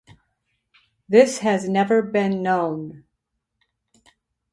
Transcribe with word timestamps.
This 1.07 1.37
has 1.41 1.69
never 1.69 2.01
been 2.01 2.41
known. 2.41 3.03